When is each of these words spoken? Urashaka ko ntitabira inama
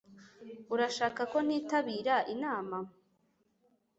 Urashaka 0.73 1.21
ko 1.31 1.37
ntitabira 1.47 2.15
inama 2.33 2.77